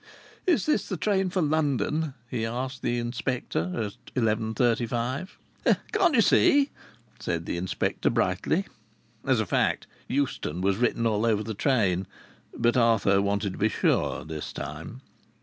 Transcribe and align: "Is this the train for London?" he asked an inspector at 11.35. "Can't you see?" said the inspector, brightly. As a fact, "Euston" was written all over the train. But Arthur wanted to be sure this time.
"Is 0.47 0.65
this 0.65 0.89
the 0.89 0.97
train 0.97 1.29
for 1.29 1.43
London?" 1.43 2.15
he 2.27 2.43
asked 2.43 2.83
an 2.83 2.89
inspector 2.89 3.71
at 3.83 4.13
11.35. 4.15 5.29
"Can't 5.91 6.15
you 6.15 6.21
see?" 6.23 6.71
said 7.19 7.45
the 7.45 7.55
inspector, 7.55 8.09
brightly. 8.09 8.65
As 9.23 9.39
a 9.39 9.45
fact, 9.45 9.85
"Euston" 10.07 10.61
was 10.61 10.77
written 10.77 11.05
all 11.05 11.23
over 11.23 11.43
the 11.43 11.53
train. 11.53 12.07
But 12.55 12.77
Arthur 12.77 13.21
wanted 13.21 13.51
to 13.53 13.59
be 13.59 13.69
sure 13.69 14.25
this 14.25 14.51
time. 14.51 15.01